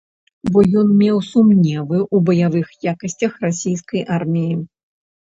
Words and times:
Бо 0.53 0.63
ён 0.81 0.87
меў 1.01 1.17
сумневы 1.27 1.99
ў 2.05 2.17
баявых 2.31 2.67
якасцях 2.95 3.31
расійскай 3.47 4.01
арміі. 4.21 4.53